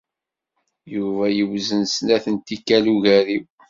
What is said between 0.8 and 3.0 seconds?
Yuba yewzen snat n tikkal